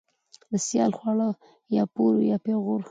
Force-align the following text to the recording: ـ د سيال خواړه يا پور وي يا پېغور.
ـ 0.27 0.49
د 0.51 0.53
سيال 0.67 0.91
خواړه 0.97 1.27
يا 1.75 1.83
پور 1.93 2.11
وي 2.17 2.25
يا 2.31 2.37
پېغور. 2.45 2.79